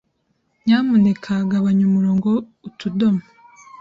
[0.63, 2.29] Nyamuneka gabanya umurongo
[2.67, 3.23] utudomo.